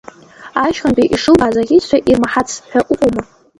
Ашьхантәи 0.65 1.11
ишылбааз 1.15 1.55
аӷьычцәа 1.61 1.97
ирмаҳац 2.09 2.49
ҳәа 2.69 2.81
уҟоума. 2.91 3.23